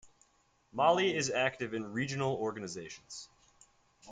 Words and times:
Mali 0.73 1.15
is 1.15 1.29
active 1.29 1.75
in 1.75 1.93
regional 1.93 2.33
organizations. 2.37 3.29